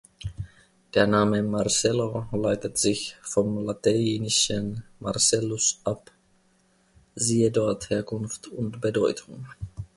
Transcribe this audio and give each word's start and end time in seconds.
Der 0.95 1.05
Name 1.05 1.43
Marcelo 1.43 2.27
leitet 2.31 2.75
sich 2.79 3.15
vom 3.21 3.63
lateinischen 3.63 4.81
Marcellus 4.99 5.79
ab; 5.83 6.09
siehe 7.13 7.51
dort 7.51 7.91
Herkunft 7.91 8.47
und 8.47 8.81
Bedeutung. 8.81 9.45